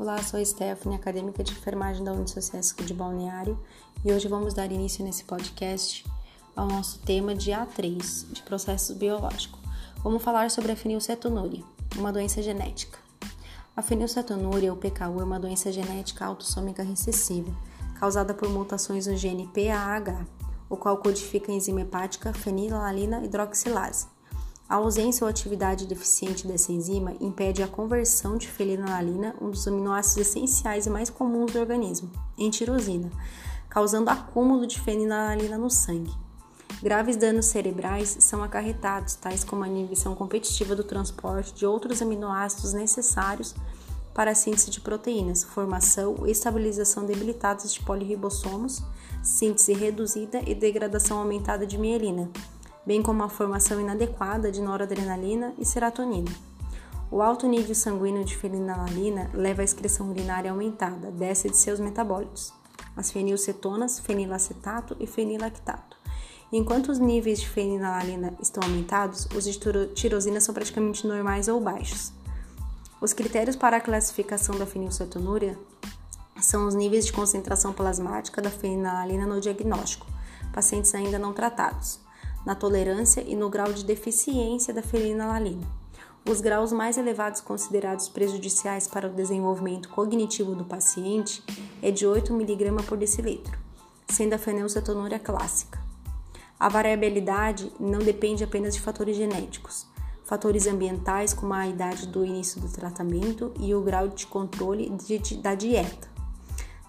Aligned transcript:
Olá, 0.00 0.16
sou 0.22 0.40
a 0.40 0.42
Stephanie, 0.42 0.96
acadêmica 0.96 1.44
de 1.44 1.52
enfermagem 1.52 2.02
da 2.02 2.14
Unisociesc 2.14 2.82
de 2.82 2.94
Balneário, 2.94 3.62
e 4.02 4.10
hoje 4.10 4.28
vamos 4.28 4.54
dar 4.54 4.72
início 4.72 5.04
nesse 5.04 5.24
podcast 5.24 6.06
ao 6.56 6.66
nosso 6.66 7.00
tema 7.00 7.34
de 7.34 7.50
A3, 7.50 8.32
de 8.32 8.42
processos 8.44 8.96
biológicos. 8.96 9.60
Vamos 10.02 10.22
falar 10.22 10.50
sobre 10.50 10.72
a 10.72 10.76
fenilcetonúria, 10.76 11.62
uma 11.98 12.10
doença 12.10 12.40
genética. 12.40 12.98
A 13.76 13.82
fenilcetonúria, 13.82 14.72
ou 14.72 14.78
PKU, 14.78 15.20
é 15.20 15.24
uma 15.24 15.38
doença 15.38 15.70
genética 15.70 16.24
autossômica 16.24 16.82
recessiva, 16.82 17.54
causada 17.98 18.32
por 18.32 18.48
mutações 18.48 19.06
no 19.06 19.18
gene 19.18 19.50
PAH, 19.54 20.24
o 20.70 20.78
qual 20.78 20.96
codifica 20.96 21.52
a 21.52 21.54
enzima 21.54 21.82
hepática 21.82 22.32
fenilalanina 22.32 23.22
hidroxilase. 23.22 24.06
A 24.70 24.76
ausência 24.76 25.24
ou 25.24 25.28
atividade 25.28 25.84
deficiente 25.84 26.46
dessa 26.46 26.70
enzima 26.70 27.12
impede 27.20 27.60
a 27.60 27.66
conversão 27.66 28.36
de 28.36 28.46
fenilalanina, 28.46 29.34
um 29.40 29.50
dos 29.50 29.66
aminoácidos 29.66 30.28
essenciais 30.28 30.86
e 30.86 30.90
mais 30.90 31.10
comuns 31.10 31.52
do 31.52 31.58
organismo, 31.58 32.08
em 32.38 32.48
tirosina, 32.50 33.10
causando 33.68 34.10
acúmulo 34.10 34.68
de 34.68 34.80
fenilalanina 34.80 35.58
no 35.58 35.68
sangue. 35.68 36.14
Graves 36.80 37.16
danos 37.16 37.46
cerebrais 37.46 38.16
são 38.20 38.44
acarretados, 38.44 39.16
tais 39.16 39.42
como 39.42 39.64
a 39.64 39.68
inibição 39.68 40.14
competitiva 40.14 40.76
do 40.76 40.84
transporte 40.84 41.52
de 41.52 41.66
outros 41.66 42.00
aminoácidos 42.00 42.72
necessários 42.72 43.56
para 44.14 44.30
a 44.30 44.36
síntese 44.36 44.70
de 44.70 44.80
proteínas, 44.80 45.42
formação 45.42 46.24
e 46.28 46.30
estabilização 46.30 47.04
debilitadas 47.04 47.74
de 47.74 47.80
poliribossomos, 47.80 48.84
síntese 49.20 49.72
reduzida 49.72 50.40
e 50.46 50.54
degradação 50.54 51.18
aumentada 51.18 51.66
de 51.66 51.76
mielina, 51.76 52.30
bem 52.86 53.02
como 53.02 53.22
a 53.22 53.28
formação 53.28 53.80
inadequada 53.80 54.50
de 54.50 54.60
noradrenalina 54.60 55.54
e 55.58 55.64
serotonina. 55.64 56.30
O 57.10 57.20
alto 57.20 57.46
nível 57.46 57.74
sanguíneo 57.74 58.24
de 58.24 58.36
fenilalanina 58.36 59.30
leva 59.34 59.62
à 59.62 59.64
excreção 59.64 60.08
urinária 60.10 60.50
aumentada 60.50 61.10
dessa 61.10 61.48
de 61.48 61.56
seus 61.56 61.80
metabólitos, 61.80 62.52
as 62.96 63.10
fenilcetonas, 63.10 63.98
fenilacetato 63.98 64.96
e 65.00 65.06
fenilactato. 65.06 65.96
Enquanto 66.52 66.90
os 66.90 66.98
níveis 66.98 67.40
de 67.40 67.48
fenilalanina 67.48 68.34
estão 68.40 68.62
aumentados, 68.62 69.26
os 69.34 69.44
de 69.44 69.58
tirosina 69.94 70.40
são 70.40 70.54
praticamente 70.54 71.06
normais 71.06 71.48
ou 71.48 71.60
baixos. 71.60 72.12
Os 73.00 73.12
critérios 73.12 73.56
para 73.56 73.76
a 73.76 73.80
classificação 73.80 74.56
da 74.56 74.66
fenilcetonúria 74.66 75.58
são 76.40 76.66
os 76.66 76.74
níveis 76.74 77.06
de 77.06 77.12
concentração 77.12 77.72
plasmática 77.72 78.40
da 78.40 78.50
fenilalanina 78.50 79.26
no 79.26 79.40
diagnóstico, 79.40 80.06
pacientes 80.52 80.94
ainda 80.94 81.18
não 81.18 81.32
tratados 81.32 82.00
na 82.44 82.54
tolerância 82.54 83.22
e 83.26 83.36
no 83.36 83.48
grau 83.48 83.72
de 83.72 83.84
deficiência 83.84 84.72
da 84.72 84.82
fenilalanina. 84.82 85.66
Os 86.28 86.40
graus 86.40 86.72
mais 86.72 86.98
elevados 86.98 87.40
considerados 87.40 88.08
prejudiciais 88.08 88.86
para 88.86 89.08
o 89.08 89.12
desenvolvimento 89.12 89.88
cognitivo 89.88 90.54
do 90.54 90.64
paciente 90.64 91.42
é 91.82 91.90
de 91.90 92.06
8 92.06 92.32
mg 92.32 92.82
por 92.84 92.98
decilitro, 92.98 93.58
sendo 94.08 94.34
a 94.34 94.38
fenilcetonúria 94.38 95.18
clássica. 95.18 95.80
A 96.58 96.68
variabilidade 96.68 97.72
não 97.80 98.00
depende 98.00 98.44
apenas 98.44 98.74
de 98.74 98.82
fatores 98.82 99.16
genéticos. 99.16 99.86
Fatores 100.24 100.66
ambientais, 100.66 101.32
como 101.32 101.54
a 101.54 101.66
idade 101.66 102.06
do 102.06 102.24
início 102.24 102.60
do 102.60 102.68
tratamento 102.68 103.52
e 103.58 103.74
o 103.74 103.80
grau 103.80 104.06
de 104.06 104.26
controle 104.26 104.90
de, 104.90 105.36
da 105.38 105.54
dieta, 105.54 106.06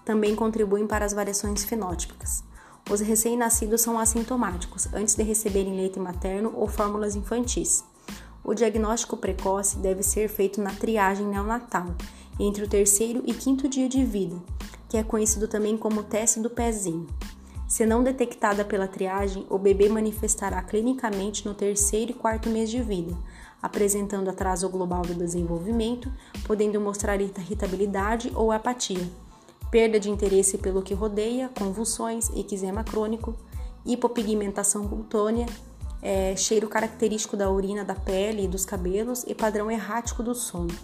também 0.04 0.36
contribuem 0.36 0.86
para 0.86 1.06
as 1.06 1.14
variações 1.14 1.64
fenótipicas. 1.64 2.44
Os 2.90 3.00
recém-nascidos 3.00 3.80
são 3.80 3.98
assintomáticos 3.98 4.92
antes 4.92 5.14
de 5.14 5.22
receberem 5.22 5.76
leite 5.76 5.98
materno 5.98 6.52
ou 6.54 6.66
fórmulas 6.66 7.14
infantis. 7.14 7.84
O 8.44 8.54
diagnóstico 8.54 9.16
precoce 9.16 9.78
deve 9.78 10.02
ser 10.02 10.28
feito 10.28 10.60
na 10.60 10.70
triagem 10.70 11.26
neonatal, 11.26 11.94
entre 12.40 12.64
o 12.64 12.68
terceiro 12.68 13.22
e 13.24 13.32
quinto 13.32 13.68
dia 13.68 13.88
de 13.88 14.04
vida, 14.04 14.36
que 14.88 14.96
é 14.96 15.02
conhecido 15.02 15.46
também 15.46 15.76
como 15.76 16.02
teste 16.02 16.40
do 16.40 16.50
pezinho. 16.50 17.06
Se 17.68 17.86
não 17.86 18.02
detectada 18.02 18.64
pela 18.64 18.88
triagem, 18.88 19.46
o 19.48 19.56
bebê 19.56 19.88
manifestará 19.88 20.60
clinicamente 20.60 21.46
no 21.46 21.54
terceiro 21.54 22.10
e 22.10 22.14
quarto 22.14 22.50
mês 22.50 22.68
de 22.68 22.82
vida, 22.82 23.16
apresentando 23.62 24.28
atraso 24.28 24.68
global 24.68 25.02
do 25.02 25.14
desenvolvimento, 25.14 26.12
podendo 26.44 26.80
mostrar 26.80 27.20
irritabilidade 27.20 28.30
ou 28.34 28.50
apatia 28.52 29.08
perda 29.72 29.98
de 29.98 30.10
interesse 30.10 30.58
pelo 30.58 30.82
que 30.82 30.92
rodeia, 30.92 31.50
convulsões, 31.58 32.28
eczema 32.36 32.84
crônico, 32.84 33.34
hipopigmentação 33.86 34.86
cutânea, 34.86 35.46
é, 36.02 36.36
cheiro 36.36 36.68
característico 36.68 37.38
da 37.38 37.50
urina, 37.50 37.82
da 37.82 37.94
pele 37.94 38.44
e 38.44 38.48
dos 38.48 38.66
cabelos 38.66 39.24
e 39.26 39.34
padrão 39.34 39.70
errático 39.70 40.22
do 40.22 40.34
sono. 40.34 40.76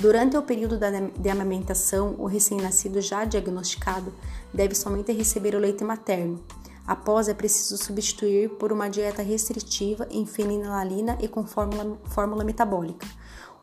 Durante 0.00 0.36
o 0.36 0.42
período 0.42 0.80
de 1.16 1.28
amamentação, 1.28 2.16
o 2.18 2.26
recém-nascido 2.26 3.00
já 3.00 3.24
diagnosticado 3.24 4.12
deve 4.52 4.74
somente 4.74 5.12
receber 5.12 5.54
o 5.54 5.58
leite 5.60 5.84
materno. 5.84 6.42
Após, 6.84 7.28
é 7.28 7.34
preciso 7.34 7.76
substituir 7.76 8.50
por 8.50 8.72
uma 8.72 8.88
dieta 8.88 9.22
restritiva 9.22 10.08
em 10.10 10.26
fenilalanina 10.26 11.16
e 11.20 11.28
com 11.28 11.46
fórmula, 11.46 11.96
fórmula 12.06 12.42
metabólica. 12.42 13.06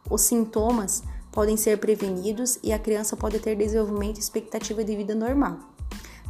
Os 0.09 0.21
sintomas 0.21 1.03
podem 1.31 1.57
ser 1.57 1.77
prevenidos 1.77 2.59
e 2.63 2.71
a 2.73 2.79
criança 2.79 3.15
pode 3.15 3.39
ter 3.39 3.55
desenvolvimento 3.55 4.17
e 4.17 4.19
expectativa 4.19 4.83
de 4.83 4.95
vida 4.95 5.13
normal. 5.13 5.59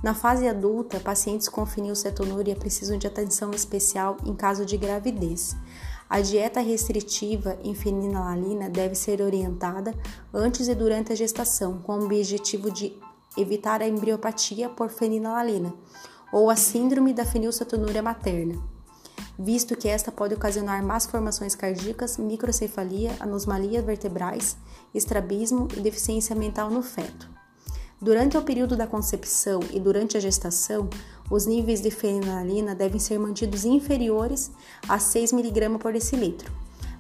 Na 0.04 0.14
fase 0.14 0.48
adulta, 0.48 1.00
pacientes 1.00 1.50
com 1.50 1.66
fenilcetonúria 1.66 2.56
precisam 2.56 2.98
de 2.98 3.08
atenção 3.08 3.52
especial 3.52 4.18
em 4.26 4.36
caso 4.36 4.66
de 4.66 4.78
gravidez. 4.78 5.56
A 6.10 6.22
dieta 6.22 6.62
restritiva 6.62 7.58
em 7.64 7.74
fenilalanina 7.74 8.70
deve 8.70 8.96
ser 8.96 9.22
orientada 9.22 9.94
antes 10.34 10.68
e 10.68 10.76
durante 10.76 11.12
a 11.12 11.16
gestação, 11.16 11.80
com 11.80 11.98
o 11.98 12.06
objetivo 12.06 12.72
de 12.72 12.98
evitar 13.36 13.82
a 13.82 13.88
embriopatia 13.88 14.70
por 14.70 14.90
fenilalanina 14.90 15.74
ou 16.32 16.50
a 16.50 16.56
síndrome 16.56 17.14
da 17.14 17.26
fenilcetonúria 17.26 18.02
materna 18.02 18.77
visto 19.38 19.76
que 19.76 19.88
esta 19.88 20.12
pode 20.12 20.34
ocasionar 20.34 20.82
más 20.84 21.06
formações 21.06 21.56
cardíacas, 21.56 22.18
microcefalia, 22.18 23.16
anosmalia 23.20 23.82
vertebrais, 23.82 24.58
estrabismo 24.94 25.68
e 25.78 25.80
deficiência 25.80 26.36
mental 26.36 26.70
no 26.70 26.82
feto. 26.82 27.30
Durante 28.00 28.38
o 28.38 28.42
período 28.44 28.76
da 28.76 28.86
concepção 28.86 29.60
e 29.74 29.80
durante 29.80 30.18
a 30.18 30.20
gestação, 30.20 30.90
os 31.30 31.46
níveis 31.46 31.82
de 31.82 31.90
fenilalina 31.90 32.76
devem 32.76 33.00
ser 33.00 33.18
mantidos 33.20 33.66
inferiores 33.66 34.52
a 34.88 35.00
6 35.00 35.34
mg 35.34 35.80
por 35.80 35.92
decilitro. 35.92 36.52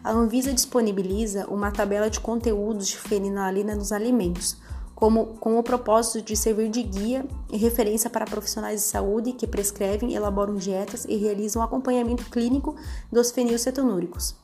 A 0.03 0.11
Anvisa 0.11 0.53
disponibiliza 0.53 1.47
uma 1.47 1.71
tabela 1.71 2.09
de 2.09 2.19
conteúdos 2.19 2.87
de 2.87 2.97
fenilalina 2.97 3.75
nos 3.75 3.91
alimentos, 3.91 4.57
como, 4.97 5.27
com 5.39 5.59
o 5.59 5.61
propósito 5.61 6.25
de 6.25 6.35
servir 6.35 6.71
de 6.71 6.81
guia 6.81 7.23
e 7.51 7.57
referência 7.57 8.09
para 8.09 8.25
profissionais 8.25 8.81
de 8.81 8.87
saúde 8.87 9.31
que 9.31 9.45
prescrevem, 9.45 10.15
elaboram 10.15 10.55
dietas 10.55 11.05
e 11.07 11.15
realizam 11.17 11.61
acompanhamento 11.61 12.27
clínico 12.31 12.75
dos 13.11 13.29
fenilcetonúricos. 13.29 14.35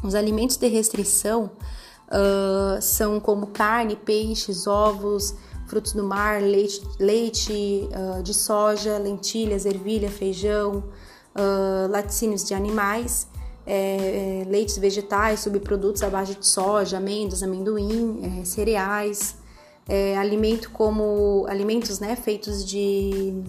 Os 0.00 0.14
alimentos 0.14 0.56
de 0.56 0.68
restrição 0.68 1.50
uh, 2.06 2.80
são 2.80 3.18
como 3.18 3.48
carne, 3.48 3.96
peixes, 3.96 4.68
ovos, 4.68 5.34
frutos 5.66 5.94
do 5.94 6.04
mar, 6.04 6.40
leite, 6.40 6.80
leite 7.00 7.88
uh, 7.90 8.22
de 8.22 8.34
soja, 8.34 8.98
lentilhas, 8.98 9.66
ervilha, 9.66 10.08
feijão, 10.08 10.84
uh, 11.34 11.90
laticínios 11.90 12.44
de 12.44 12.54
animais, 12.54 13.26
é, 13.66 14.44
leites 14.48 14.78
vegetais, 14.78 15.40
subprodutos 15.40 16.04
à 16.04 16.08
base 16.08 16.36
de 16.36 16.46
soja, 16.46 16.98
amêndoas, 16.98 17.42
amendoim, 17.42 18.40
é, 18.40 18.44
cereais, 18.44 19.41
é, 19.88 20.16
alimento 20.16 20.70
como 20.70 21.46
alimentos 21.48 21.98
né, 21.98 22.16
feitos 22.16 22.64
de, 22.64 23.42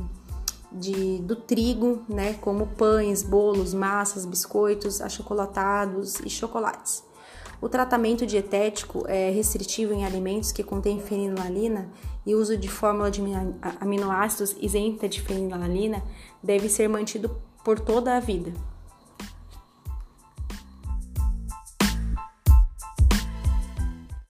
de, 0.72 1.20
do 1.20 1.36
trigo, 1.36 2.04
né, 2.10 2.34
como 2.42 2.68
pães, 2.68 3.24
bolos, 3.24 3.74
massas, 3.74 4.26
biscoitos, 4.26 5.02
achocolatados 5.02 6.20
e 6.20 6.30
chocolates. 6.30 7.04
O 7.62 7.70
tratamento 7.70 8.26
dietético 8.26 9.06
é 9.08 9.30
restritivo 9.30 9.94
em 9.94 10.06
alimentos 10.06 10.52
que 10.52 10.64
contêm 10.64 11.00
fenilalina 11.00 11.90
e 12.26 12.36
uso 12.36 12.58
de 12.58 12.68
fórmula 12.68 13.10
de 13.10 13.22
aminoácidos 13.80 14.56
isenta 14.60 15.08
de 15.08 15.22
fenilalina 15.22 16.04
deve 16.42 16.68
ser 16.68 16.90
mantido 16.90 17.38
por 17.64 17.80
toda 17.80 18.18
a 18.18 18.20
vida. 18.20 18.52